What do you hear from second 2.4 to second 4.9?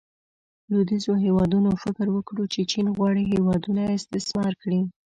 چې چین غواړي هیوادونه استثمار کړي.